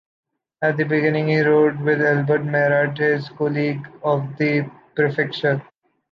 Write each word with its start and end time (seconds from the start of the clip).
At 0.63 0.77
the 0.77 0.83
beginning, 0.83 1.27
he 1.27 1.41
wrote 1.41 1.77
with 1.79 2.01
Albert 2.01 2.41
Mérat, 2.41 2.97
his 2.97 3.29
colleague 3.29 3.85
at 4.03 4.35
the 4.39 4.67
prefecture. 4.95 5.61